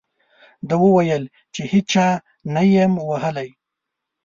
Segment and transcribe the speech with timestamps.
[0.67, 1.23] ده وویل
[1.53, 2.07] چې هېچا
[2.53, 3.49] نه یم ووهلی.